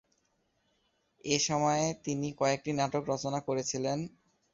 এই 1.23 1.41
সময়ে 1.47 1.85
তিনি 2.05 2.27
কয়েকটি 2.39 2.71
নাটক 2.73 3.03
রচনা 3.11 3.39
করেছিলেন। 3.47 3.97